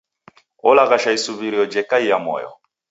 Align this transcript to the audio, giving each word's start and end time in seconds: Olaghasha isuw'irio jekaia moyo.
Olaghasha 0.69 1.15
isuw'irio 1.17 1.65
jekaia 1.73 2.17
moyo. 2.25 2.51